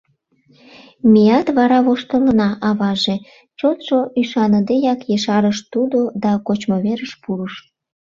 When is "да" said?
6.23-6.31